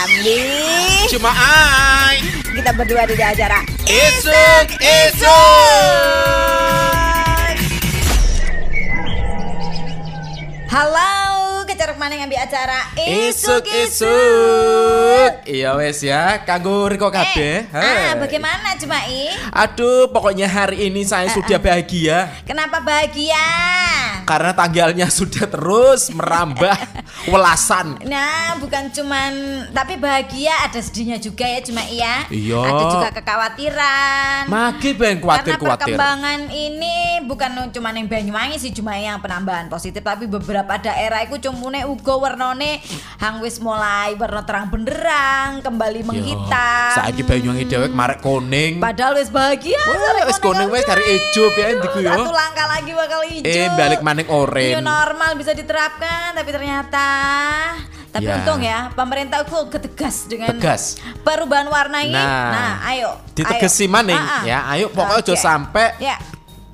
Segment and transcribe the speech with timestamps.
[0.00, 0.40] Amli
[1.12, 2.24] Cuma ai
[2.56, 5.28] Kita berdua di acara Isuk Isuk
[10.72, 11.09] Halo
[12.00, 12.80] mana ngambil acara?
[12.96, 16.40] Isuk Isuk Iya wes ya.
[16.48, 17.68] Kanggo Riko kabeh.
[17.68, 19.36] Eh, ah, bagaimana Cumai?
[19.52, 22.32] Aduh pokoknya hari ini saya sudah bahagia.
[22.48, 23.44] Kenapa bahagia?
[24.24, 26.72] Karena tanggalnya sudah terus merambah
[27.32, 28.00] Welasan.
[28.08, 29.32] Nah, bukan cuman
[29.76, 32.24] tapi bahagia ada sedihnya juga ya cuma iya.
[32.32, 32.62] Iya.
[32.64, 34.40] Ada juga kekhawatiran.
[34.48, 40.00] Magi ben Karena kuatir-kuatir perkembangan ini bukan cuma yang Banyuwangi sih cuma yang penambahan positif.
[40.00, 42.78] Tapi beberapa daerah itu cumune uga warnane
[43.18, 46.94] hang wis mulai warna terang benderang kembali menghitam.
[46.94, 49.78] Saiki Banyuwangi dhewek marek kuning Padahal wis bahagia.
[49.82, 52.10] Wah, wis kuning wis kari ijo piye ndiku yo.
[52.14, 53.50] Satu langkah lagi bakal hijau.
[53.50, 54.70] Eh, balik maning oren.
[54.72, 57.06] New normal bisa diterapkan, tapi ternyata
[58.10, 58.42] tapi Ya.
[58.42, 60.98] untung ya pemerintah itu ketegas dengan Tegas.
[61.22, 62.10] perubahan warna ini.
[62.10, 63.14] Nah, Nah, ayo.
[63.32, 64.42] Ditegesi maning Ah, ah.
[64.42, 64.58] ya.
[64.66, 65.38] Ayo pokoknya Oke.
[65.38, 66.18] sampai Ya,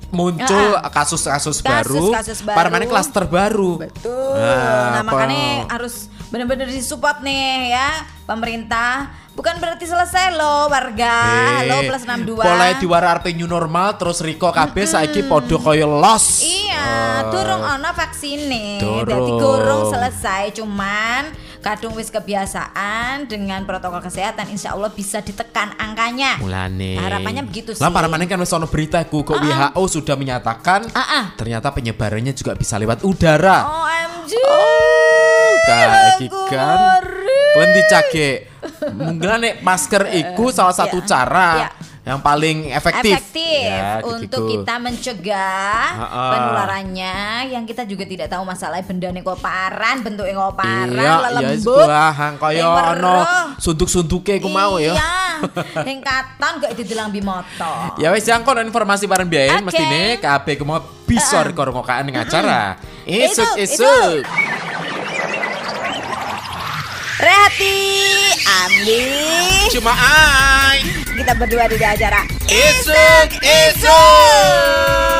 [0.09, 0.91] muncul Ah, ah.
[0.93, 2.55] kasus-kasus baru, Kasus-kasus baru.
[2.55, 3.77] para mana klaster baru.
[3.77, 4.35] betul.
[4.35, 5.95] Nah, Nah, makanya harus
[6.27, 7.89] benar-benar disupport nih ya
[8.23, 9.11] pemerintah.
[9.31, 11.13] Bukan berarti selesai loh warga.
[11.61, 12.41] Eh, Halo plus 62.
[12.41, 16.41] Mulai diwara arep new normal terus Riko kabeh saiki podo kaya los.
[16.41, 16.89] Iya,
[17.21, 17.29] Oh.
[17.29, 18.81] durung ono vaksine.
[18.81, 19.05] Durung.
[19.05, 21.29] Berarti gorong selesai, cuman
[21.67, 26.39] kadung wis kebiasaan dengan protokol kesehatan insya Allah bisa ditekan angkanya.
[26.39, 26.95] Mulane.
[26.95, 27.83] Harapannya begitu sih.
[27.83, 31.23] Lah para maning kan wis ono berita ku kok WHO sudah menyatakan Ah, ah.
[31.35, 33.67] ternyata penyebarannya juga bisa lewat udara.
[33.67, 34.31] OMG.
[35.67, 36.79] Kayak iki kan.
[37.51, 38.29] Kalian dicake.
[38.87, 41.07] Mungkin nek masker iku salah satu Iya.
[41.09, 41.69] cara Iya.
[42.07, 44.55] Yang paling efektif, efektif Ya, untuk gitu.
[44.55, 46.23] kita mencegah Ha-ha.
[46.31, 47.15] penularannya
[47.51, 51.83] yang kita juga tidak tahu masalah bendane kok paran bentuknya kok paran Iya, iya lelembut
[51.83, 53.25] sebuah hang ono weruh.
[53.59, 54.95] sunduk-sunduke ku mau ya.
[54.95, 55.13] Iya,
[55.83, 57.73] yang katon gak didelang bimoto.
[57.99, 59.69] Ya wis yang kono informasi bareng biayen Oke.
[59.69, 61.51] mestine kabeh ku mau bisa Heeh.
[61.51, 62.79] rekor ngokaan ning acara.
[63.03, 64.23] Isuk Isuk, isuk.
[67.17, 67.75] Rehati,
[68.47, 70.79] Amli, Cuma ai.
[71.19, 75.16] kita berdua di acara Isuk isuk.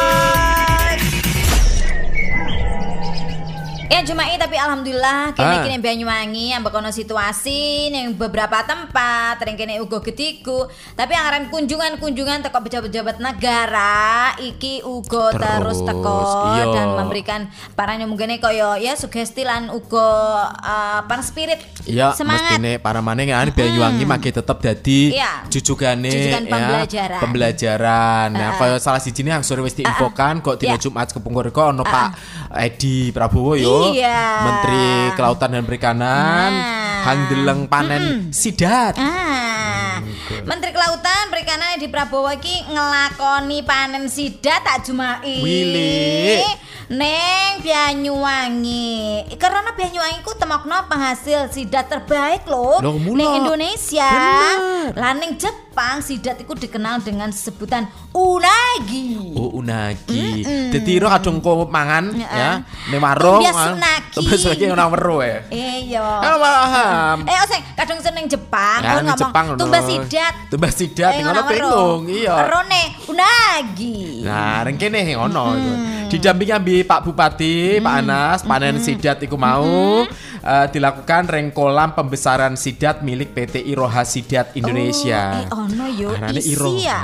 [3.88, 5.64] Ya cuma ini tapi alhamdulillah kene Ah.
[5.64, 12.44] kene Banyuwangi yang bekono situasi yang beberapa tempat yang kene ugo gediku tapi anggaran kunjungan-kunjungan
[12.44, 14.06] teko pejabat-pejabat negara
[14.38, 16.20] iki ugo terus, Terus, teko
[16.54, 16.66] iya.
[16.70, 17.42] dan memberikan
[17.74, 20.04] paranya mungkin koyo ya sugesti lan ugo
[20.44, 25.48] uh, pan spirit Ya, semangat mestine para maning kan Banyuwangi makin tetep dadi Iya.
[25.48, 27.20] jujugane Jujugan ya, pembelajaran.
[27.20, 28.28] pembelajaran.
[28.30, 30.84] Nah, kaya salah sijine yang sore wis diinfokan kok dina Iya.
[30.84, 32.10] Jumat kepungkur kok ono Pak
[32.54, 34.22] Edi Prabowo yo, Iya.
[34.44, 37.04] Menteri Kelautan dan Perikanan, Nah.
[37.06, 38.98] hang deleng panen sidat.
[39.00, 40.00] Ah,
[40.46, 46.42] Menteri Kelautan Perikanan di Prabowo iki ngelakoni panen sidat tak cuma Willy.
[46.88, 49.28] Neng Banyuwangi.
[49.36, 52.80] Karena Banyuwangi ku temokno penghasil sidat terbaik loh.
[52.80, 54.08] Neng Indonesia.
[54.08, 54.96] Bener.
[54.96, 55.67] Lah Jepang
[56.02, 59.34] sidat itu dikenal dengan sebutan unagi.
[59.38, 60.42] Oh unagi.
[60.74, 62.26] Dadi ro kadung kok mangan Heeh.
[62.26, 62.52] ya
[62.90, 63.46] ning warung.
[63.46, 63.74] Tumbas ah.
[63.78, 64.66] unagi.
[64.74, 65.40] Ora weruh ya.
[65.54, 66.02] Iya.
[66.02, 67.18] Ah, paham.
[67.30, 70.34] Eh, oseng, kadung seneng Jepang, ning ngomong Jepang tumbas sidat.
[70.50, 72.36] Tumbas sidat Eh, ngono bingung, iya.
[72.50, 74.26] Rone unagi.
[74.26, 75.74] Nah, ring kene ngono itu.
[76.08, 80.08] Didampingi ambi Pak Bupati, Pak Anas, panen sidat iku mau
[80.40, 85.44] eh, dilakukan ring kolam pembesaran sidat milik PT Iroha Sidat Indonesia.
[85.52, 86.80] Oh, eh, ono yo, Arane Iroha.
[86.80, 87.00] ya?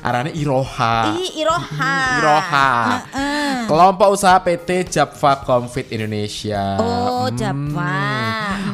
[0.00, 1.12] Arane Iroha.
[1.12, 1.96] Ih, Iroha.
[2.16, 2.70] Iroha.
[3.12, 3.54] Heeh.
[3.68, 6.80] Kelompok usaha PT Japfa Confit Indonesia.
[6.80, 7.36] Oh, Hmm.
[7.36, 8.00] Java.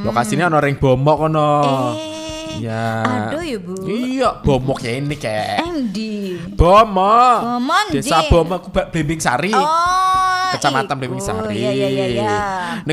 [0.07, 1.51] Lokasinya ono ring bomok kono.
[1.99, 2.14] Eh.
[2.59, 2.87] Ya.
[3.03, 3.75] Aduh ya, Bu.
[3.85, 5.65] Iya, bomok ya ini kayak.
[5.65, 6.39] Endi.
[6.55, 7.39] Bomok.
[7.43, 8.23] Bomok, Desa.
[8.27, 9.51] Bomok Blimbing Sari.
[9.51, 10.53] Oh.
[10.55, 11.01] Kecamatan iku.
[11.01, 11.57] Blimbing Sari.
[11.57, 12.37] Iya iya iya iya.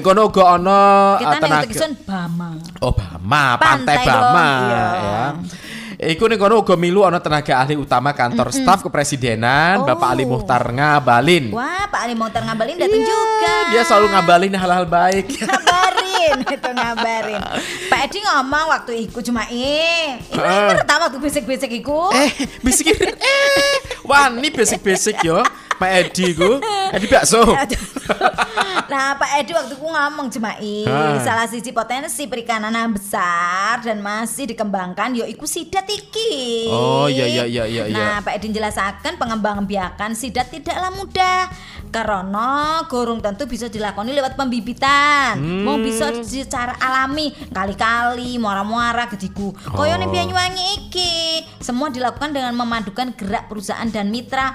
[0.02, 0.82] Kono uga ana
[1.18, 1.66] Kita eh, nih tenaga.
[1.68, 2.50] tulisan Bama.
[2.82, 4.86] Oh, Bama, Pantai Pantai, Bama iya.
[4.98, 5.26] ya.
[6.02, 9.86] Iku ning kono uga milu ana tenaga ahli utama kantor staf kepresidenan, Oh.
[9.86, 11.54] Bapak Ali Muhtar Ngabalin.
[11.54, 13.54] Wah, Pak Ali Montar ngabalin datang Iya, juga.
[13.70, 15.30] Dia selalu ngabalin hal-hal baik.
[16.22, 17.42] Ngabarin itu ngabarin
[17.90, 22.32] Pak Edi ngomong waktu iku cuma eh ini ngerti waktu bisik-bisik iku eh,
[22.62, 23.74] bisik eh.
[24.06, 25.40] Wah, ini basic-basic yo.
[25.82, 26.62] Pak Edi ku.
[26.94, 27.42] Edi bakso.
[28.92, 31.24] Nah, Pak Edi waktu ku ngomong Jemai, Ha.
[31.24, 36.68] salah sisi potensi perikanan yang besar dan masih dikembangkan yo iku sidat iki.
[36.68, 37.96] Oh, iya, iya, iya, iya, iya.
[37.96, 41.48] Nah, Pak Edi menjelaskan pengembangan biakan sidat tidaklah mudah
[41.88, 45.40] karena gorong tentu bisa dilakoni lewat pembibitan.
[45.40, 45.64] Hmm.
[45.64, 49.56] Mau bisa secara alami, kali-kali muara-muara gediku.
[49.72, 50.16] Koyo ning Oh.
[50.22, 51.16] Banyuwangi iki,
[51.64, 54.52] semua dilakukan dengan memadukan gerak perusahaan dan mitra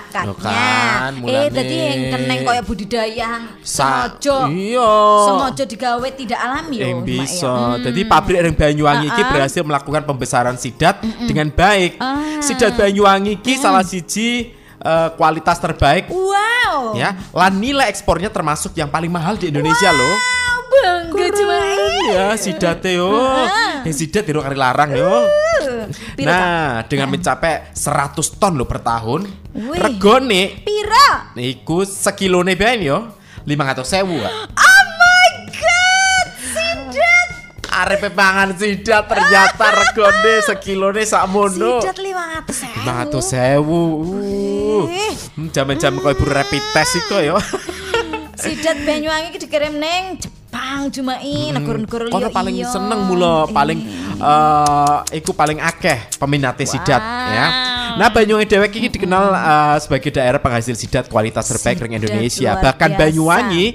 [0.00, 0.64] masyarakatnya.
[1.00, 3.30] Kan, eh, dadi yang keneng koyo budidaya
[3.60, 4.92] sengaja Iya.
[5.26, 6.86] sengaja digawe tidak alami yo.
[6.86, 7.10] yang Mak, ya.
[7.20, 7.54] bisa.
[7.80, 9.32] Jadi pabrik yang Banyuwangi iki Ah-ah.
[9.32, 12.00] berhasil melakukan pembesaran sidat dengan baik.
[12.00, 12.40] Ah.
[12.40, 16.96] Sidat Banyuwangi iki salah siji eh, kualitas terbaik Wow.
[16.96, 17.12] ya.
[17.36, 20.16] Lan nilai ekspornya termasuk yang paling mahal di Indonesia loh.
[20.70, 22.14] Bangga Jemai.
[22.14, 23.10] Ya, sidate yo.
[23.82, 25.26] Yang sidat itu kari larang yo.
[26.22, 29.26] Nah, dengan mencapai 100 ton loh per tahun,
[29.74, 31.34] regone Pira?
[31.34, 32.98] iku sekilone ben yo
[33.42, 34.18] 500 sewu.
[34.20, 37.28] Oh my god, sidat.
[37.66, 41.80] Arepe pangan sidat ternyata regone sekilone sakmono.
[41.82, 42.78] Sidat 500 sewu.
[42.84, 43.82] 500 sewu.
[44.00, 44.84] Uh.
[45.34, 47.36] Hmm, Jaman-jaman koyo ibu rapid test iku yo.
[48.40, 50.16] Sidat Banyuwangi iki dikirim neng
[50.70, 52.14] Jepang Jumai, negara-negara liya.
[52.14, 52.70] Kono paling iya.
[52.70, 53.78] seneng mula paling
[54.22, 57.02] eh iku paling akeh peminate sidat
[57.34, 57.46] ya.
[57.98, 62.54] Nah, Banyuwangi dewek iki dikenal eh, sebagai daerah penghasil sidat kualitas terbaik ring Indonesia.
[62.54, 63.00] Bahkan biasa.
[63.02, 63.66] Banyuwangi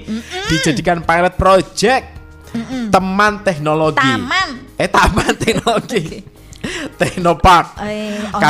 [0.48, 2.04] dijadikan pilot project
[2.88, 4.00] teman teknologi.
[4.00, 4.48] Taman.
[4.80, 6.24] Eh taman teknologi.
[6.96, 7.76] Teknopark.
[7.76, 8.40] Ono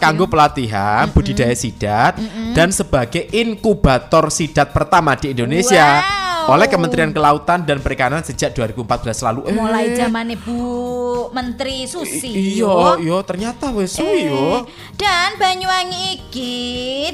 [0.00, 2.16] kanggo eh, pelatihan budidaya sidat
[2.56, 6.23] dan sebagai inkubator sidat pertama di Indonesia Wow.
[6.50, 9.40] Oleh Kementerian Kelautan dan Perikanan sejak 2014 lalu.
[9.48, 12.58] Eh, Mulai zamane Bu Menteri Susi.
[12.60, 14.04] Iya, iya ternyata wes yo.
[14.04, 14.60] Eh,
[14.98, 16.54] Dan Banyuwangi iki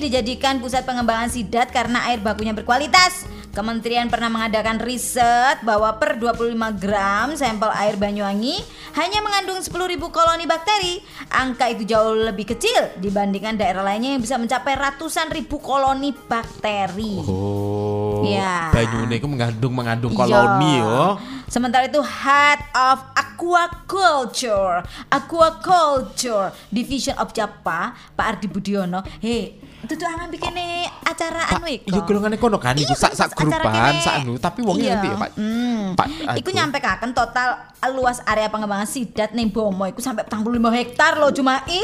[0.01, 3.29] dijadikan pusat pengembangan sidat karena air bakunya berkualitas.
[3.51, 8.63] Kementerian pernah mengadakan riset bahwa per 25 gram sampel air Banyuwangi
[8.95, 11.03] hanya mengandung 10.000 koloni bakteri.
[11.35, 17.27] Angka itu jauh lebih kecil dibandingkan daerah lainnya yang bisa mencapai ratusan ribu koloni bakteri.
[17.27, 18.00] Oh.
[18.25, 18.73] Iya.
[18.73, 20.85] Banyune iku mengandung mengandung koloni Iya.
[20.85, 21.01] yo.
[21.47, 29.03] Sementara itu Head of Aquaculture, Aquaculture Division of Japa, Pak Ardi Budiono.
[29.19, 30.53] Hei, itu tuh angan bikin
[31.03, 31.89] acara anu iku.
[31.89, 34.95] Iya golongane kono kan iku Iya, sak sak grupan, sak anu, tapi wongnya Iya.
[34.97, 35.31] nanti ya, Pak.
[35.37, 35.85] Hmm.
[35.97, 36.07] Pak,
[36.41, 37.49] Iku nyampe kaken total
[37.97, 41.81] luas area pengembangan sidat ning Bomo iku sampai 45 hektar loh cuma ih.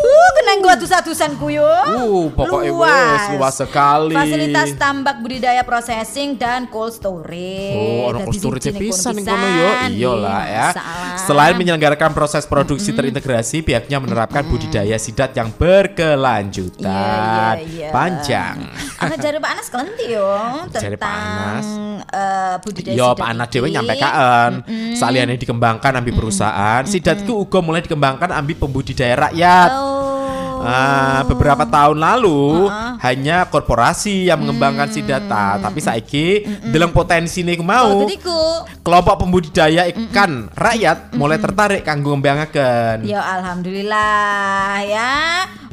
[0.00, 1.64] Uh, kena gua atusan-atusanku yo.
[1.64, 4.14] Uh, pokoknya wes, luas sekali.
[4.16, 7.78] Fasilitas tambak budidaya processing dan cold storage.
[7.78, 9.70] Oh, orang cold storage pisan ning kono yo.
[9.94, 10.66] Iyalah ya.
[10.74, 11.16] masalah.
[11.24, 17.19] Selain menyelenggarakan proses produksi terintegrasi, pihaknya menerapkan budidaya sidat yang berkelanjutan.
[17.20, 17.88] Iya, iya, iya.
[17.92, 18.56] Panjang.
[19.04, 20.28] Aku jare Pak Anas kelenti yo
[20.72, 21.66] Jare Pak Anas.
[21.66, 24.52] tentang eh, budidaya Yo, Pak Anas dhewe nyampe kaen.
[24.96, 29.70] Saliyane dikembangkan ambi perusahaan, sidat ku uga mulai dikembangkan ambi pembudidaya rakyat.
[29.72, 30.10] Oh.
[30.60, 32.68] Ah, beberapa tahun lalu
[33.00, 38.40] hanya korporasi yang mengembangkan sidat, Ah, tapi saiki dalam potensi nih Oh, mau ku
[38.80, 43.08] kelompok pembudidaya ikan rakyat mulai tertarik kanggo ngembangaken.
[43.08, 45.12] Ya alhamdulillah ya.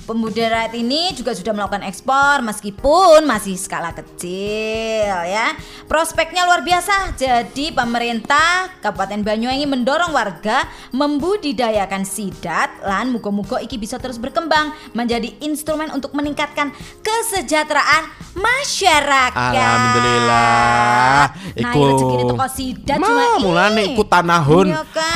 [0.07, 5.51] Pembudidaya rakyat ini juga sudah melakukan ekspor meskipun masih skala kecil ya.
[5.83, 7.12] Prospeknya luar biasa.
[7.19, 10.63] Jadi pemerintah Kabupaten Banyuwangi mendorong warga
[10.95, 18.04] membudidayakan sidat lan muga-muga iki bisa terus berkembang menjadi instrumen untuk meningkatkan kesejahteraan
[18.34, 19.34] masyarakat.
[19.54, 21.19] Alhamdulillah.
[21.57, 25.12] Nah, Iku- iki rezekine teko sidat cuma mulane iku tanahun Iya kan?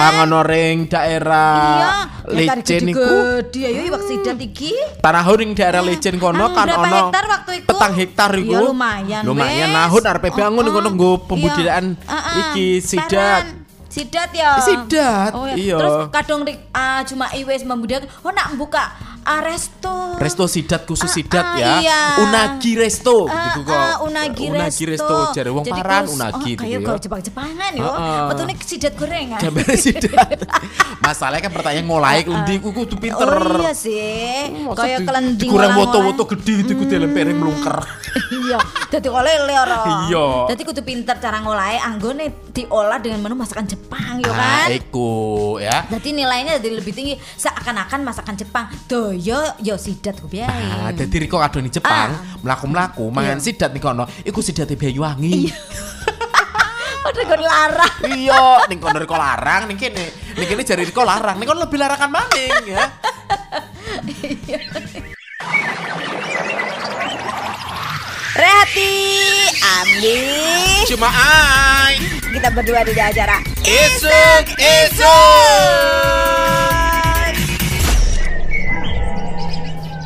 [0.87, 1.89] daerah Iya,
[2.33, 3.01] licin iku.
[3.41, 4.73] Gede ayo iwak sidat iki.
[4.99, 7.67] Tanahun ring daerah licin kono Anu, kan ono hektar waktu iku?
[7.69, 8.51] petang hektar iku.
[8.51, 10.93] Ya, lumayan, Lumayan nahun bangun Oh, kono oh.
[10.93, 11.25] nggo Iya.
[11.27, 12.35] pembudidayaan Ah, ah.
[12.41, 13.43] iki sidat.
[13.91, 14.55] Sidat ya.
[14.55, 15.75] Sidat, Oh, iya.
[15.75, 18.07] Terus kadang rik ah, cuma iwes membudidayakan.
[18.23, 18.87] Oh nak buka
[19.23, 19.93] ah, resto.
[20.15, 21.71] Resto sidat khusus Ah, sidat ah, ya.
[21.79, 22.01] iya.
[22.19, 23.73] Unagi resto Ah, gitu kok.
[23.73, 26.97] ah, unagi, Unagi resto jare wong Jadi paran unagi oh, gitu kayak ya.
[27.01, 27.85] Jepang-Jepangan yo.
[27.85, 28.25] Ah, ah.
[28.27, 29.39] Betulnya sidat gorengan.
[29.39, 30.37] Gambar sidat.
[30.99, 33.25] Masalahnya kan pertanyaan ngolai ngendi ku kudu pinter.
[33.25, 34.53] Oh iya sih.
[34.71, 35.89] Kayak di- kelending ngolah-ngolah.
[35.89, 37.77] foto-foto gede gitu ku dalam piring melungker.
[38.31, 40.25] iya dadi oleh-oleh ora Iya.
[40.45, 45.11] dadi kudu pinter cara ngolahe anggone diolah dengan menu masakan Jepang yo Ah, kan iku
[45.57, 45.87] ya.
[45.89, 48.67] Jadi nilainya jadi lebih tinggi seakan-akan masakan Jepang.
[48.85, 50.47] Doyo yo sidat ku biae.
[50.47, 52.39] Ah, dadi Riko kadone Jepang, Ah.
[52.41, 53.45] mlaku-mlaku mangan Iya.
[53.45, 55.47] sidat nih kono, iku sidate Banyuwangi.
[57.11, 57.95] Udah gue larang.
[58.07, 60.05] Iya, ning kono Riko larang, ning kene,
[60.37, 62.83] ning kene jari Riko larang, ning kono lebih larangan maning ya.
[68.31, 68.91] Rehati
[69.59, 70.19] Ramli.
[70.87, 71.99] Cuma ai.
[72.31, 76.30] Kita berdua di acara Isuk, isuk.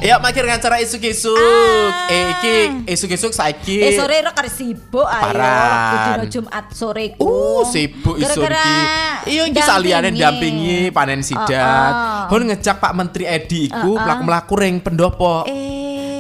[0.06, 1.34] Ya makin acara isuk-isuk.
[1.34, 2.14] Ah.
[2.14, 2.56] Eh iki
[2.94, 3.82] isuk-isuk saiki.
[3.82, 5.34] Eh sore ro kare sibuk ayo.
[5.34, 6.22] Paran.
[6.22, 7.26] Dino Jumat sore ku.
[7.26, 9.34] Uh, sibuk Gara-gara iki.
[9.34, 12.30] Iya iki saliyane dampingi panen sidat.
[12.30, 15.50] Hun ngejak Pak Menteri Edi iku mlaku-mlaku ring pendopo.
[15.50, 15.65] Eh.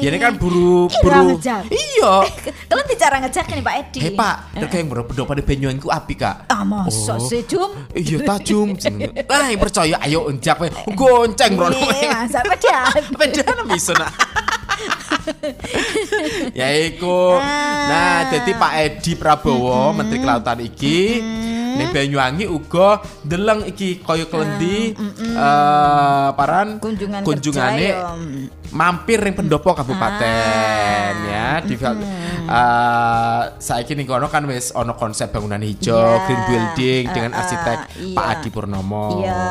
[0.05, 1.41] Ya ini kan buru buru.
[1.73, 2.13] Iya.
[2.69, 3.99] Kalian bicara ngejak nih Pak Edi.
[4.05, 6.45] Hei Pak, terkait yang berapa di Banyuwangi ku api Kak.
[6.45, 7.25] Ah masa Oh.
[7.25, 7.73] sih Jum?
[7.97, 8.77] Iya tajum.
[9.25, 10.69] Ah, yang percaya ayo enjak we.
[10.93, 11.73] Gonceng bro.
[11.73, 13.01] Eh, masa pedan.
[13.17, 14.13] Pedan bisa nak.
[16.59, 17.41] ya iku.
[17.89, 21.17] Nah, jadi Pak Edi Prabowo, Menteri Kelautan iki
[21.75, 28.15] ning Banyuwangi uga deleng iki kaya klendi eh paran Kunjungan kunjungane kerja, ya.
[28.71, 31.75] Mampir ring pendopo kabupaten ya di
[32.45, 36.21] eh saiki ning kono kan wis ono konsep bangunan hijau Iya.
[36.25, 38.13] green building dengan Eh, arsitek iya.
[38.13, 39.25] Pak Adi Purnomo.
[39.25, 39.41] Iya.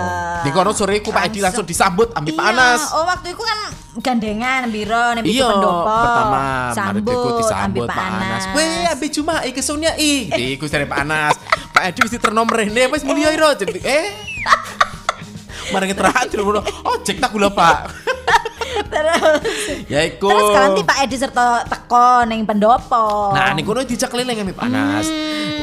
[0.47, 2.81] Di kono sore ku Pak Edi langsung disambut ambil Pak Iya, Anas.
[2.95, 3.59] Oh waktu itu kan
[3.99, 5.91] gandengan biro nih Iya, pendopo.
[5.91, 6.41] pertama
[6.71, 8.43] sambut, disambut ambil Pak Anas.
[8.55, 10.31] Weh, ambil cuma iki kesunya i.
[10.31, 11.35] Diku dari Pak Anas.
[11.75, 13.51] Pak Edi mesti ternom rene wis mulya iro.
[13.53, 14.07] Jadi eh
[15.73, 17.77] Mari ngeterakan dulu Oh, cek tak gula Pak.
[18.93, 19.43] terus
[19.87, 20.29] Ya iku.
[20.31, 23.33] terus sekarang Pak Edi serta teko ning pendopo.
[23.33, 25.07] Nah, nih kono dijak keliling ambil Pak Anas.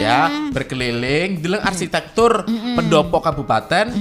[0.01, 3.91] Ya, berkeliling deleng arsitektur pendopo kabupaten.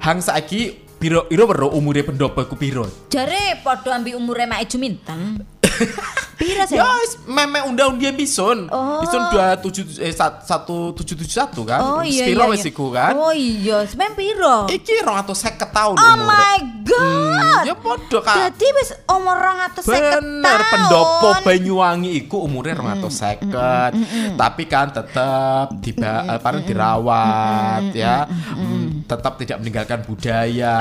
[0.00, 2.84] Hang saiki biro iro bero umure pendopo iku piro?
[3.08, 5.40] jare padha ambil umure Mak Eju Minten.
[6.40, 6.80] Pira sih?
[6.80, 6.88] Ya,
[7.28, 8.64] meme undang-undang bison.
[8.72, 9.04] Oh.
[9.04, 11.80] Bison 27 eh 1771 kan.
[11.84, 12.52] Oh iya Spiro iya.
[12.56, 12.72] wis iya.
[12.72, 13.12] iku kan.
[13.12, 14.64] Oh iya, semen piro?
[14.72, 16.26] Iki 250 tahun Oh umure.
[16.28, 17.62] my god.
[17.64, 18.36] Ya padha Kak.
[18.36, 20.24] Jadi wis umur 250 tahun.
[20.24, 24.36] Bener, pendopo Banyuwangi iku umurnya 250.
[24.40, 28.26] Tapi kan tetap eh, paling dirawat ya.
[28.28, 30.74] Mm, tetap tidak meninggalkan budaya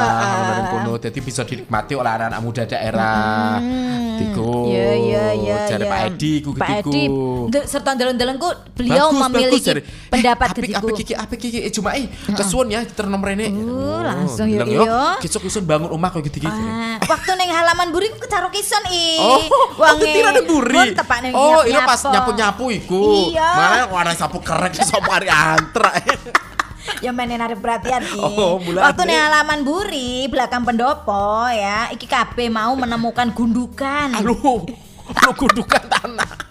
[0.46, 0.94] ngono kono.
[0.98, 3.58] Jadi bisa dinikmati oleh anak-anak muda daerah.
[4.20, 4.68] Tiku.
[4.68, 5.58] Iya iya iya.
[5.70, 5.92] Jare iya.
[5.92, 6.70] Pak Edi ku Pak.
[6.84, 7.04] Edi
[7.66, 9.82] serta dalan-dalanku beliau memiliki jare.
[10.10, 10.80] pendapat eh, apik, ketiku.
[10.80, 12.06] apik kiki apik kiki eh, cuma eh
[12.36, 13.48] kesuwun ya ternom rene.
[13.50, 15.04] Uh, langsung ya, yo, iya.
[15.20, 16.50] Besok isun bangun rumah kok gitu-gitu.
[16.50, 19.20] Ah, waktu neng halaman buri ku karo kison i.
[19.30, 19.42] Oh,
[19.80, 20.76] oh ketira ada buri.
[21.36, 21.88] Oh, nyapu-nyapu.
[21.88, 23.02] pas nyapu-nyapu iku.
[23.32, 23.50] Iya.
[23.56, 25.92] Mana warna sapu kerek sapa hari antra.
[27.06, 28.18] Ya mainin ada perhatian i.
[28.18, 28.58] Oh.
[28.58, 34.10] Waktu neng halaman buri belakang pendopo ya, iki kabeh mau menemukan gundukan.
[34.18, 34.66] Aduh.
[35.26, 36.49] Lu gundukan tanah.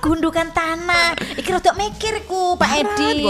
[0.00, 1.14] Gundukan tanah.
[1.36, 3.24] Iki rada mikir ku Pak Edi.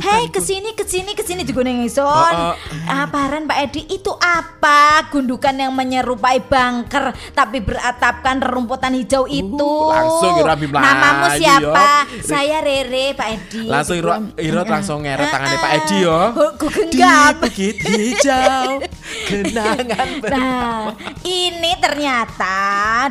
[0.00, 1.82] Hei ke sini ke sini ke sini juga ning.
[1.82, 2.54] Heeh.
[2.86, 5.08] Aparan Pak Edi itu apa?
[5.08, 9.56] Gundukan yang menyerupai bunker tapi beratapkan rerumputan hijau itu.
[9.58, 12.06] Uh, langsung Ira Bim Namamu siapa?
[12.08, 12.20] yo.
[12.22, 13.66] Saya Rere Pak Edi.
[13.66, 16.20] Langsung Iro, Iro langsung ngeret tangannya Pak Edi yo.
[16.56, 17.34] Ku Di genggam.
[17.40, 18.68] bukit hijau
[19.28, 20.94] kenangan Nah,
[21.26, 22.58] ini ternyata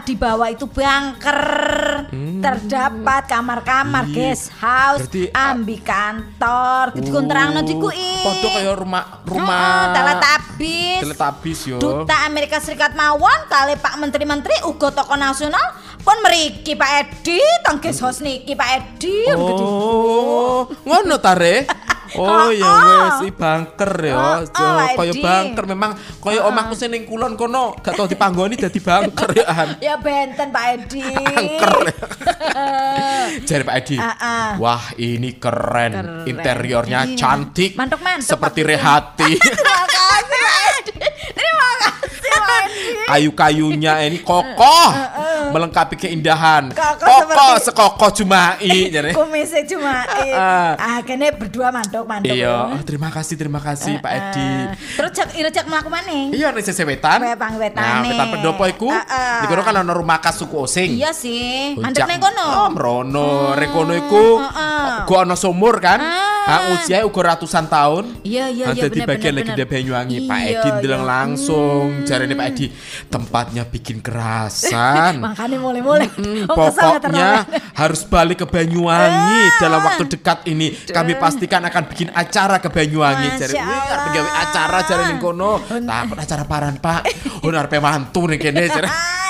[0.01, 1.41] di bawah itu bunker.
[2.51, 8.27] Terdapat kamar-kamar Ih, guest house, berarti, ah, ambi kantor, gitu terang nanti ku i.
[8.27, 10.99] Podo kayak rumah rumah Heeh, teletabis.
[10.99, 11.77] teletabis yo.
[11.79, 15.63] Duta Amerika Serikat mawon kali Pak Menteri-menteri uga toko nasional
[16.03, 19.31] pun meriki Pak Edi, tong guest house niki Pak Edi.
[19.31, 21.63] Oh, ngono tare.
[22.17, 22.79] Oh Oh, ya oh.
[23.07, 24.15] wes i bangker ya.
[24.15, 28.79] Oh, oh, Kaya bangker memang kaya omahku sing ning kulon kono gak tau dipanggoni dadi
[28.79, 29.45] bangker ya.
[29.47, 29.69] Han.
[29.85, 31.03] Ya benten Pak Edi.
[31.39, 31.75] Angker.
[33.47, 33.95] Jari Pak Edi.
[33.95, 34.49] Ah, ah.
[34.57, 35.91] Wah, ini keren.
[35.93, 36.27] Keren.
[36.27, 37.17] Interiornya Iya.
[37.17, 37.73] cantik.
[37.75, 38.69] Mantuk-mantuk, Seperti Pak.
[38.69, 39.31] Rehati.
[39.37, 40.93] Terima kasih Pak Edi.
[41.31, 42.83] Terima kasih Pak Edi.
[43.07, 44.89] Kayu-kayunya ini kokoh.
[45.51, 46.71] Melengkapi keindahan.
[46.71, 48.71] Kokoh seperti- sekokoh Jumai.
[48.93, 49.11] Jare.
[49.11, 49.95] Kumisnya cuma
[50.31, 50.73] Ah.
[50.79, 52.31] ah kene berdua mantuk-mantuk.
[52.31, 54.39] Iya, oh, terima kasih, terima kasih Pak Edi.
[54.41, 56.31] Ah, Terus cek ira cek mlaku maneh.
[56.31, 57.19] Iya nih sisi wetan.
[57.19, 57.83] Wetang wetane.
[57.83, 58.89] Nah, wetan pendopo iku.
[59.43, 60.95] Kono kan ana rumah khas suku Osing.
[60.95, 61.75] Iya sih.
[61.75, 62.47] Mandek neng kono.
[62.63, 63.53] Oh, mrono.
[63.53, 64.39] Rek kono iku
[65.05, 65.99] gua ana sumur kan.
[66.41, 66.51] Ah.
[66.51, 68.17] Ah, usia uga ratusan tahun.
[68.25, 69.71] Iya iya iya bener bagian legenda bener.
[69.71, 70.17] Banyuwangi.
[70.25, 71.11] Pak Iya, Edi ndeleng iya.
[71.13, 71.85] langsung.
[72.03, 72.65] Jarene Pak Edi,
[73.07, 75.21] tempatnya bikin kerasan.
[75.25, 76.09] Makanya mulai-mulai.
[76.09, 77.45] Hmm, Oh, kesel pokoknya
[77.77, 79.59] harus balik ke Banyuwangi Ah.
[79.61, 80.73] dalam waktu dekat ini.
[80.89, 83.27] Kami pastikan akan bikin acara ke Banyuwangi.
[83.37, 85.61] Jadi, arep gawe acara ning kono.
[85.61, 87.01] Takut acara paran, Pak.
[87.45, 88.65] Oh, arepe mantu ning kene.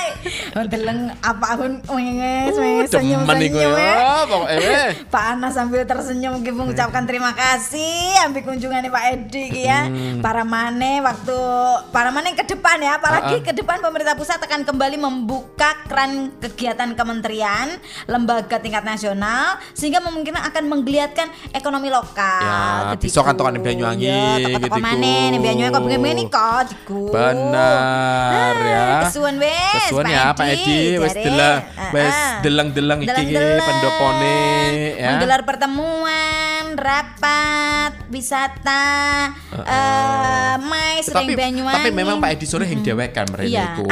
[0.51, 4.91] Deleng apa pun wenges Uh, wenges senyum senyum ya, pokoknya weh.
[5.13, 9.87] Pak Anas sambil tersenyum mungkin mengucapkan terima kasih ambil kunjungannya Pak Edi ya.
[9.87, 10.19] Hmm.
[10.19, 11.37] Para mane waktu
[11.89, 16.91] para mane ke depan ya, apalagi ke depan pemerintah pusat akan kembali membuka keran kegiatan
[16.93, 22.43] kementerian, lembaga tingkat nasional sehingga memungkinkan akan menggeliatkan ekonomi lokal.
[22.43, 23.03] Ya, Ketiku.
[23.07, 24.09] bisa kan tokan Banyuwangi,
[24.41, 24.81] Ya, ketiku.
[24.81, 27.03] mana nih Banyuwangi kok begini kok diku.
[27.13, 28.87] Benar ya.
[29.07, 29.87] Kesuwen wes.
[29.87, 31.23] Kesuwen ya Pak Edi wis jare.
[31.23, 32.31] deleng Ah, wis ah.
[32.41, 33.23] deleng-deleng iki
[33.61, 34.37] pendopone
[34.97, 35.09] ya.
[35.13, 38.85] Menggelar pertemuan, rapat, wisata,
[39.61, 41.75] eh mais tapi, ring Banyuwangi.
[41.77, 43.83] tapi memang Pak Edi sore yang dewek kan mrene Iya, iku.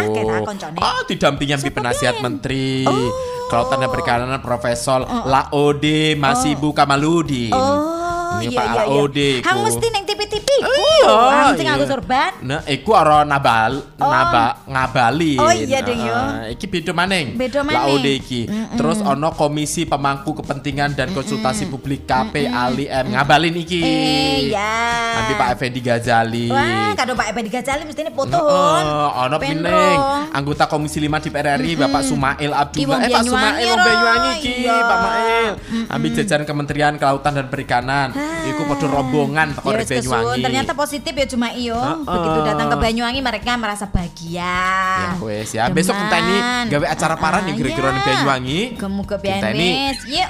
[0.77, 2.85] Oh, didampingi penasihat menteri.
[2.85, 3.11] Oh.
[3.49, 7.49] Kelautan dan Perikanan Profesor Laode Masibu Kamaludin.
[7.49, 8.85] Oh, Ini iya Pak iya iya.
[8.85, 9.47] Laode iku.
[9.49, 10.77] Hang mesti ning TV-TV ku.
[11.00, 11.71] Iya, Hang sing iya.
[11.74, 12.31] nganggo sorban.
[12.43, 15.36] Nah, iku ora nabal, naba, ngabali.
[15.39, 16.17] Oh, iya, Deng, yo.
[16.51, 17.33] iki beda maning.
[17.33, 17.79] Beda maning.
[17.79, 18.41] Laode iki.
[18.77, 23.81] Terus ono Komisi Pemangku Kepentingan dan Konsultasi Publik KP Ali M ngabalin iki.
[23.81, 24.75] Eh, ya.
[25.19, 26.48] Nanti Pak Effendi Ghazali.
[26.51, 28.38] Wah, kado Pak Epe Gajali mesti ini foto.
[28.38, 33.00] Heeh, ono pining anggota Komisi 5 DPR RI Bapak Sumail Abdullah.
[33.01, 33.79] Eh Pak Banyuwangi, Sumail wong.
[33.81, 34.75] Banyuwangi iki, Iya.
[34.83, 35.51] Pak Mail.
[35.89, 38.07] Ambil jajaran Kementerian Kelautan dan Perikanan.
[38.45, 40.18] Iku padha rombongan teko Ya kesuwun.
[40.19, 40.43] Banyuwangi.
[40.43, 41.79] Ternyata positif ya cuma iyo.
[41.79, 42.05] Heeh.
[42.05, 44.55] Begitu datang ke Banyuwangi mereka merasa bahagia.
[44.99, 46.05] Ya wes ya, besok Demen.
[46.11, 46.38] enteni
[46.69, 48.01] gawe acara parah nih kira-kira iya.
[48.03, 48.59] Banyuwangi.
[48.75, 49.69] Enteni.
[49.69, 49.99] benes.
[50.07, 50.29] Yuk.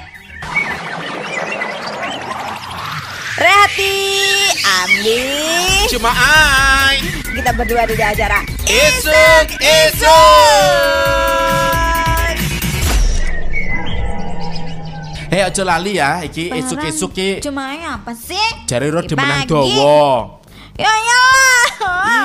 [3.40, 3.96] Rehati,
[4.84, 5.24] Amli.
[5.88, 7.00] Cuma ai.
[7.24, 8.44] Kita berdua di acara.
[8.68, 11.29] Esok esok.
[15.30, 18.66] Hei aja lali ya, iki esuk-esuk ki Cuma apa sih?
[18.66, 20.42] jare ro Di demenang dawa.
[20.74, 21.66] Ya iyalah.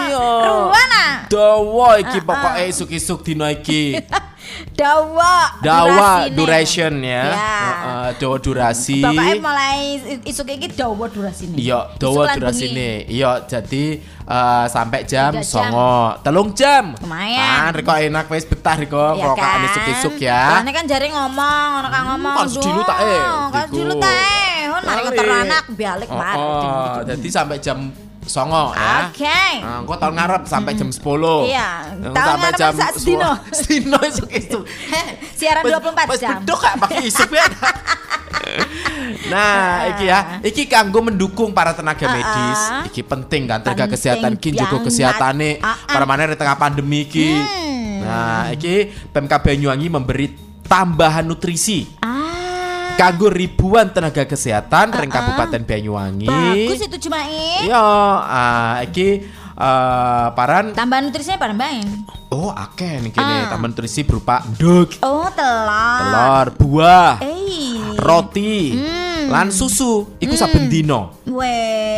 [0.09, 0.25] Iya.
[0.49, 1.13] Ruan ah.
[1.29, 4.01] Dawa iki pokoke esuk-esuk dina iki.
[4.75, 5.59] Dawa.
[5.63, 7.23] Dawa duration ya.
[7.31, 7.33] Ya.
[7.35, 8.99] Heeh, dawa durasi.
[9.01, 9.79] Pokoknya mulai
[10.27, 11.55] isuk iki dawa durasine.
[11.55, 13.07] Iya, dawa durasine.
[13.07, 16.91] Iya, jadi eh, sampai jam songo, telung jam.
[16.99, 17.71] Lumayan.
[17.71, 19.67] Kan reko enak wis betah reko kerokaan kan?
[19.71, 20.59] esuk-esuk ya.
[20.59, 22.35] Soalnya kan jari ngomong, orang kan ngomong.
[22.35, 23.21] kan sedilu tak, eh,
[23.51, 24.13] Kan sedilu tak.
[24.13, 24.55] eh.
[24.65, 25.07] Hon mari Kali.
[25.15, 27.79] keteranak balik oh, jadi sampai jam
[28.25, 29.07] songo ya.
[29.07, 29.41] Oke.
[29.61, 31.45] Nah, engko tahun ngarep sampai jam 10.
[31.45, 33.31] Iya, Nah, tahun sampai jam sak sedino.
[33.51, 34.63] Sedino esuk-esuk.
[35.33, 36.29] Siaran Wes- 24 wes jam.
[36.41, 37.45] bedok gak pakai isuk ya.
[39.25, 42.61] Nah, iki ya, iki kanggo mendukung para tenaga medis.
[42.85, 44.85] Iki penting kan tenaga kesehatan ki njogo banget.
[44.91, 45.49] kesehatane
[45.87, 47.33] para mana di tengah pandemi iki.
[47.33, 48.05] Hmm.
[48.05, 50.27] Nah, iki Pemk Banyuwangi memberi
[50.61, 52.14] tambahan nutrisi Ah.
[52.95, 56.27] Kanggo ribuan tenaga kesehatan ring Kabupaten Banyuwangi.
[56.27, 57.67] Bagus itu cuma ini.
[57.67, 57.83] Iya,
[58.21, 61.83] ah, iki eh, paran Tambahan nutrisinya pada main.
[62.27, 63.47] oh akeh nih kene Ah.
[63.49, 65.99] tambahan nutrisi berupa nduk, Oh, telur.
[66.01, 67.95] telur, buah, Eh.
[67.95, 69.04] roti, Hmm.
[69.29, 71.15] Lan susu iku saben dino.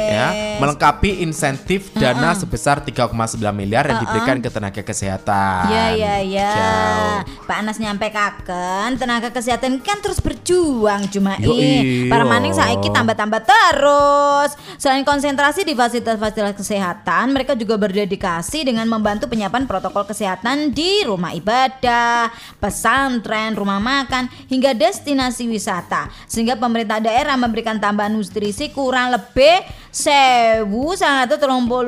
[0.07, 3.11] Ya, melengkapi insentif dana sebesar 3,9
[3.51, 5.67] miliar yang diberikan ke tenaga kesehatan.
[5.67, 6.51] Ya ya ya.
[6.53, 7.17] Jauh.
[7.43, 12.07] Pak Anas nyampe kaken tenaga kesehatan kan terus berjuang cuma Yo, i.
[12.07, 12.11] iya.
[12.11, 14.51] Para maning saiki tambah-tambah terus.
[14.77, 21.33] Selain konsentrasi di fasilitas-fasilitas kesehatan, mereka juga berdedikasi dengan membantu penyiapan protokol kesehatan di rumah
[21.33, 22.29] ibadah,
[22.61, 26.07] pesantren, rumah makan hingga destinasi wisata.
[26.29, 31.33] Sehingga pemerintah daerah memberikan tambahan nutrisi kurang lebih sewu sangat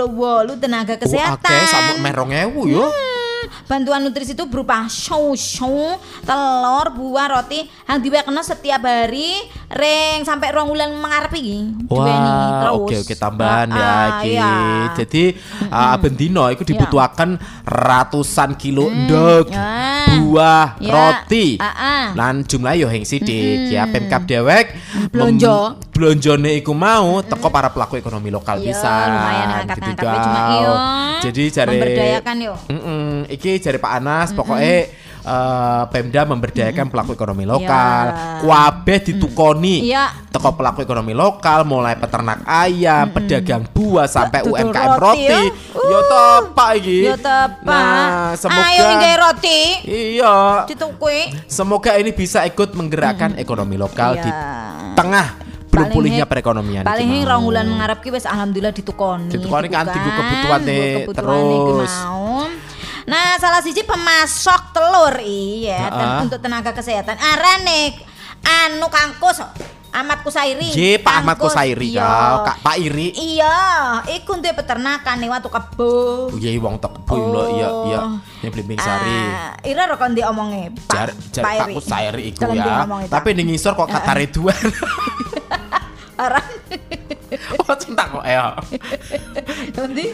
[0.09, 1.45] wolu tenaga Oh, kesehatan.
[1.45, 2.85] akeh sama merong ewu yo.
[2.89, 3.08] Hmm,
[3.65, 9.35] bantuan nutrisi itu berupa show-show, telur, buah, roti yang diwekno setiap hari
[9.69, 11.59] ring sampai rong mengarep iki.
[11.85, 14.29] Diweni Wah, oke oke tambahan ya Ah, iki.
[14.31, 14.51] iya.
[14.95, 15.23] Jadi
[15.67, 20.17] uh, bendino itu dibutuhkan ratusan kilo nduk, Ya.
[20.19, 20.91] buah, Ya.
[20.91, 21.57] roti.
[21.57, 22.05] Ah, ah.
[22.13, 24.73] Lan jumlah yo hing sidik ya Pemkab dewek
[25.09, 25.77] Blonjo.
[25.89, 28.93] blonjone iku mau teko para pelaku ekonomi lokal Iya, bisa.
[29.09, 30.73] lumayan gitu, wae cuma iyo.
[31.19, 32.53] Jadi jare Memberdayakan yo.
[32.71, 34.91] Mm-mm, iki jare Pak Anas pokoknya
[35.23, 38.03] eh, Pemda memberdayakan pelaku ekonomi lokal.
[38.11, 38.43] Ya.
[38.43, 39.87] Kabeh ditukoni.
[39.87, 40.11] Iya.
[40.27, 45.25] Teko pelaku ekonomi lokal mulai peternak ayam, pedagang buah sampai Tutur UMKM roti, roti.
[45.25, 45.39] ya.
[45.89, 46.99] Yo tepak iki.
[47.07, 47.65] Yo tepak.
[47.65, 49.61] Nah, semoga Ayo roti.
[49.87, 50.35] Iya.
[50.67, 51.19] Ditukui.
[51.47, 54.93] Semoga ini bisa ikut menggerakkan ekonomi lokal di Iya.
[54.93, 55.27] tengah
[55.69, 56.81] belum Paling pulihnya perekonomian.
[56.81, 57.31] Paling hing mau.
[57.37, 59.29] rong wulan mengarep ki wis alhamdulillah ditukoni.
[59.29, 60.09] Ditukoni kan, kebutuhane diku
[61.13, 61.93] kebutuhane ki terus.
[63.05, 67.15] Nah, salah siji pemasok telur iya ten- untuk tenaga kesehatan.
[67.15, 67.95] Arane
[68.41, 69.39] anu kangkus.
[69.89, 70.69] Ahmad Kusairi.
[70.69, 71.35] J Pak Ahmad.
[71.35, 72.05] Kusairi Iya.
[72.05, 73.09] ya, Kak Pak Iri.
[73.09, 73.57] Iya,
[74.13, 76.29] iku duwe peternakan ning watu kebo.
[76.29, 77.99] Oh iya wong tek kebo lho, iya iya.
[78.39, 79.17] Ning Blimbing Sari.
[79.27, 81.73] Ah, Ira rokok ndi omonge Pak Jar jar Pak Pak Iri.
[81.73, 82.85] Kusairi iku ya.
[83.09, 84.53] Tapi ning ngisor kok kata Ridwan.
[86.21, 86.45] Arah.
[87.61, 88.57] Oh cinta kok ya.
[89.79, 90.05] Ndi?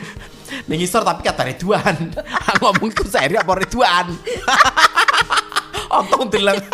[0.66, 1.96] Ning ngisor tapi kata Ridwan.
[2.54, 4.08] Aku ngomong Kusairi apa Ridwan?
[5.98, 6.60] Untung dileng.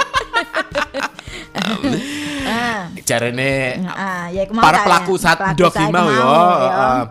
[2.42, 2.90] Ah.
[3.06, 5.22] Jarene Ah, ya para pelaku ya.
[5.24, 6.20] saat dok mau ya.
[6.20, 6.26] ya.
[6.26, 7.04] Uh,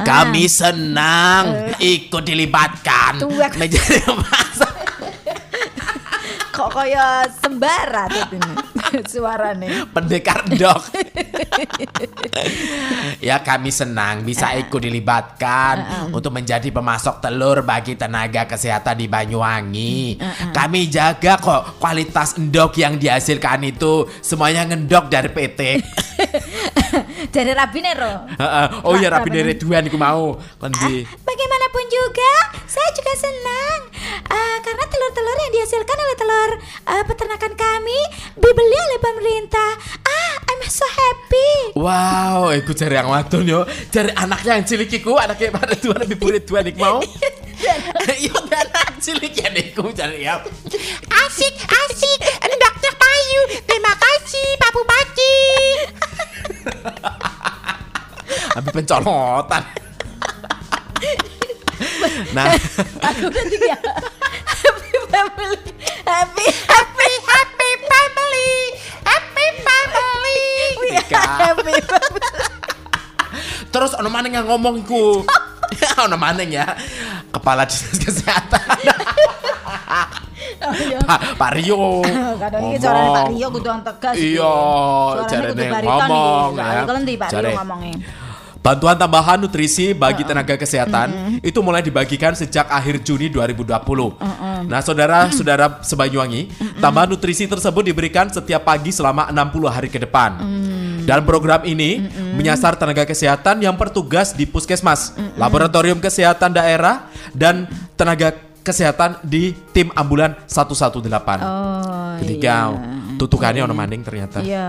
[0.00, 3.20] Kami senang ikut dilibatkan
[3.58, 4.68] menjadi masa.
[6.52, 8.24] Kok kaya sembara tuh
[9.00, 9.68] ini suarane.
[9.88, 10.82] pendekar dok.
[13.24, 20.20] ya kami senang bisa ikut dilibatkan untuk menjadi pemasok telur bagi tenaga kesehatan di Banyuwangi.
[20.52, 25.60] Kami jaga kok kualitas endok yang dihasilkan itu semuanya ngendok dari PT.
[27.34, 28.28] Dari Rabinero.
[28.84, 30.36] Oh iya Ra- Rabi dari Duan iku mau.
[30.58, 31.04] Kondi.
[31.04, 32.32] Bagaimanapun juga,
[32.66, 33.80] saya juga senang
[34.22, 36.50] Ah, karena telur-telur yang dihasilkan oleh telur
[36.84, 37.98] ah, peternakan kami
[38.34, 39.70] dibeli oleh pemerintah.
[40.02, 41.76] Ah, I'm so happy.
[41.78, 43.60] Wow, iku jari yang wadon yo.
[43.88, 46.98] Jari anaknya yang cilik iku, anaknya pada Duan lebih burit Duan iku mau.
[47.62, 50.42] Iya dan anak cilik ya niku jari ya.
[51.22, 52.90] Asik, asik, endoknya
[53.22, 53.40] payu.
[53.62, 55.34] Terima kasih, Pak Bupati.
[58.58, 59.62] Habis pencolotan.
[62.36, 62.52] nah,
[63.12, 63.78] Aku nanti ya.
[64.44, 65.58] Happy family.
[66.04, 68.52] Happy Happy, happy family.
[69.06, 70.42] Happy family.
[71.00, 71.22] Tika.
[71.22, 72.34] happy family.
[73.72, 75.24] terus ono maning yang ngomong iku.
[76.04, 76.76] ono maning ya.
[77.32, 79.11] Kepala Dinas Kesehatan.
[81.02, 82.02] Pak, Pak Rio.
[82.42, 84.14] Kadang iki suarane Pak Rio kudu tegas.
[84.16, 84.38] iki.
[84.38, 84.54] Iya,
[85.52, 85.66] iki.
[85.84, 86.82] ngomong, ya.
[86.86, 87.94] Kalau ndi Pak Rio ngomongnya.
[88.62, 93.66] Bantuan tambahan nutrisi bagi tenaga kesehatan itu mulai dibagikan sejak akhir Juni 2020.
[94.70, 96.46] Nah, saudara-saudara sebanyuwangi,
[96.78, 100.38] tambahan nutrisi tersebut diberikan setiap pagi selama 60 hari ke depan.
[101.02, 102.06] Dan program ini
[102.38, 107.66] menyasar tenaga kesehatan yang bertugas di puskesmas, laboratorium kesehatan daerah, dan
[107.98, 108.30] tenaga
[108.62, 111.02] kesehatan di tim ambulan 118.
[111.42, 113.18] Oh, Ketika iya.
[113.18, 114.40] tutukannya ono maning ternyata.
[114.40, 114.66] Iya,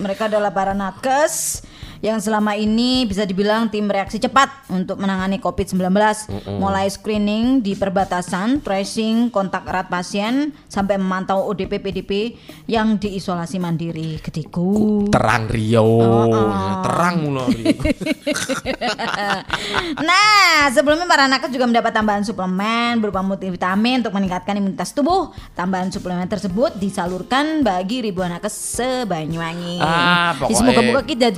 [0.00, 1.62] mereka adalah para nakes
[2.00, 5.92] yang selama ini bisa dibilang tim reaksi cepat untuk menangani COVID-19.
[6.56, 12.34] Mulai screening di perbatasan, tracing kontak erat pasien, sampai memantau ODP PDP
[12.66, 15.04] yang diisolasi mandiri ketiku.
[15.08, 16.26] Terang Rio, Oh,
[16.80, 17.76] terang mulu Rio.
[20.00, 25.30] nah, sebelumnya para nakes juga mendapat tambahan suplemen berupa multivitamin untuk meningkatkan imunitas tubuh.
[25.52, 29.78] Tambahan suplemen tersebut disalurkan bagi ribuan nakes sebanyuwangi.
[29.80, 31.28] Ah, pokoknya- Semoga-moga kita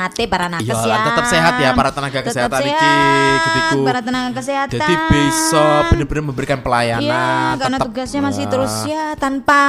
[0.00, 0.96] disemangati para nakes ya.
[1.04, 3.78] tetap sehat ya para tenaga Tetap kesehatan iki, sehat, ketiku.
[3.84, 4.72] Para tenaga kesehatan.
[4.72, 7.04] Jadi bisa benar-benar memberikan pelayanan.
[7.04, 8.50] Iya, karena tetap- tugasnya masih Wah.
[8.50, 9.60] terus ya tanpa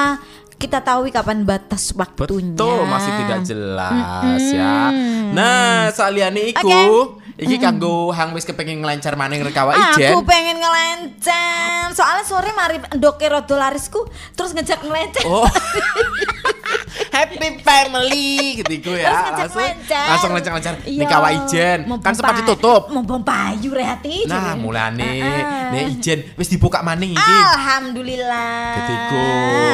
[0.56, 2.54] kita tahu kapan batas waktunya.
[2.54, 4.94] Betul, masih tidak jelas ya.
[5.34, 6.70] Nah, saliyane iku,
[7.18, 7.42] Oke.
[7.42, 10.22] iki kanggo hang wis kepengin ngelancar maning rekawa Aku ijen.
[10.22, 11.90] pengen ngelencer.
[11.92, 15.26] Soalnya sore mari ndoke rodo larisku terus ngejak ngelencer.
[15.26, 15.50] Oh.
[17.16, 19.12] Happy family gitu iku ya.
[19.36, 20.06] Terus Langsung ngelencer.
[20.08, 21.80] langsung lancar-lancar ning kawa ijen.
[22.00, 22.88] Kan sempat ditutup.
[22.88, 24.26] Mau bom payu rehati.
[24.26, 25.70] Nah, mulane Ah.
[25.70, 27.36] nek ijen wis dibuka maning iki.
[27.52, 28.76] Alhamdulillah.
[28.78, 29.26] Ketiku,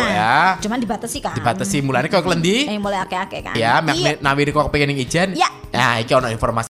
[0.10, 0.38] ya.
[0.58, 1.34] Cuman dibatasi kan.
[1.34, 2.66] Dibatasi mulane kok klendi.
[2.66, 3.54] Eh mulai akeh-akeh kan.
[3.54, 4.12] Ya, mek Iya.
[4.18, 5.34] nawiri kok pengen ijen.
[5.34, 5.48] Ya.
[5.68, 6.66] Nah, iki ono informasi